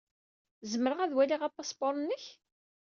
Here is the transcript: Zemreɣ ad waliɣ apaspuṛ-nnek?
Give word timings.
Zemreɣ 0.71 0.99
ad 1.01 1.13
waliɣ 1.15 1.41
apaspuṛ-nnek? 1.43 2.25